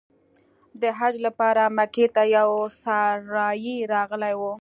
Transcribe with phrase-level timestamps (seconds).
[0.81, 2.51] د حج لپاره مکې ته یو
[2.83, 4.41] سارایي راغلی و.